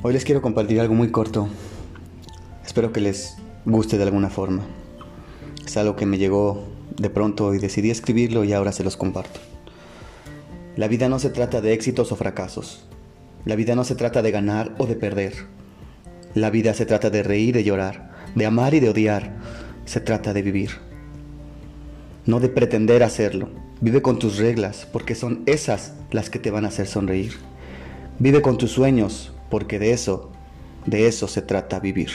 [0.00, 1.48] Hoy les quiero compartir algo muy corto.
[2.64, 4.62] Espero que les guste de alguna forma.
[5.66, 6.62] Es algo que me llegó
[6.96, 9.40] de pronto y decidí escribirlo y ahora se los comparto.
[10.76, 12.84] La vida no se trata de éxitos o fracasos.
[13.44, 15.34] La vida no se trata de ganar o de perder.
[16.32, 19.34] La vida se trata de reír y de llorar, de amar y de odiar.
[19.84, 20.70] Se trata de vivir.
[22.24, 23.48] No de pretender hacerlo.
[23.80, 27.32] Vive con tus reglas, porque son esas las que te van a hacer sonreír.
[28.20, 30.30] Vive con tus sueños, porque de eso,
[30.86, 32.10] de eso se trata vivir.